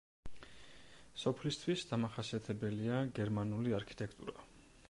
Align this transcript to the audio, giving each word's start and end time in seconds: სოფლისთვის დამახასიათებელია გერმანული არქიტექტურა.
სოფლისთვის 1.23 1.85
დამახასიათებელია 1.91 2.99
გერმანული 3.21 3.81
არქიტექტურა. 3.83 4.49